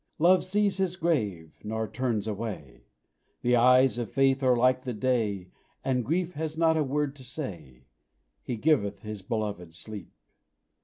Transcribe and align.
Love 0.17 0.43
sees 0.43 0.77
his 0.77 0.95
grave, 0.95 1.59
nor 1.63 1.87
turns 1.87 2.27
away 2.27 2.85
The 3.43 3.55
eyes 3.55 3.99
of 3.99 4.09
faith 4.11 4.41
are 4.41 4.57
like 4.57 4.81
the 4.83 4.95
day, 4.95 5.51
And 5.85 6.03
grief 6.03 6.33
has 6.33 6.57
not 6.57 6.75
a 6.75 6.81
word 6.83 7.15
to 7.17 7.23
say 7.23 7.85
"He 8.41 8.55
giveth 8.55 9.03
His 9.03 9.21
beloved 9.21 9.75
sleep." 9.75 10.11